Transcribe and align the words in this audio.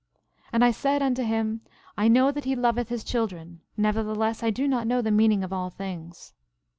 11:17 0.45 0.49
And 0.53 0.65
I 0.65 0.71
said 0.71 1.01
unto 1.03 1.21
him: 1.23 1.61
I 1.95 2.07
know 2.07 2.31
that 2.31 2.45
he 2.45 2.55
loveth 2.55 2.89
his 2.89 3.03
children; 3.03 3.61
nevertheless, 3.77 4.41
I 4.41 4.49
do 4.49 4.67
not 4.67 4.87
know 4.87 4.99
the 4.99 5.11
meaning 5.11 5.43
of 5.43 5.53
all 5.53 5.69
things. 5.69 6.33